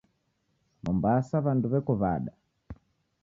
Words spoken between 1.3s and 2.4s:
w'andu weko w'ada?